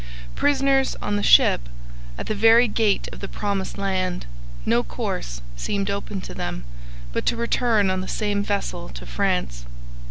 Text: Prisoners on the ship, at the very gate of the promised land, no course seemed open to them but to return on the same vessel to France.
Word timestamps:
Prisoners 0.35 0.95
on 0.99 1.15
the 1.15 1.21
ship, 1.21 1.69
at 2.17 2.25
the 2.25 2.33
very 2.33 2.67
gate 2.67 3.07
of 3.13 3.19
the 3.19 3.27
promised 3.27 3.77
land, 3.77 4.25
no 4.65 4.81
course 4.81 5.43
seemed 5.55 5.91
open 5.91 6.19
to 6.21 6.33
them 6.33 6.63
but 7.13 7.23
to 7.23 7.35
return 7.35 7.91
on 7.91 8.01
the 8.01 8.07
same 8.07 8.41
vessel 8.41 8.89
to 8.89 9.05
France. 9.05 9.67